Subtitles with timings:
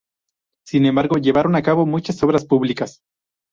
[0.65, 3.03] Sin embargo, llevaron a cabo muchas obras públicas.